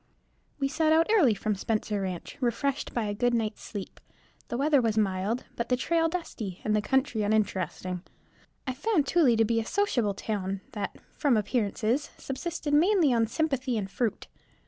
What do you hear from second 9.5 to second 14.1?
a sociable town that, from appearances, subsisted mainly on sympathy and